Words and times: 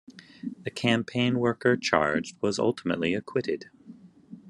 The 0.63 0.71
campaign 0.71 1.37
worker 1.37 1.77
charged 1.77 2.35
was 2.41 2.57
ultimately 2.57 3.13
acquitted. 3.13 3.69